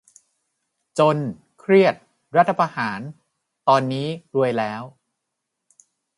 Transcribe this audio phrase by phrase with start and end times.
[0.99, 1.17] "จน
[1.59, 1.95] เครียด
[2.35, 2.99] รัฐประหาร"
[3.67, 4.81] ตอนนี้รวยแล้ว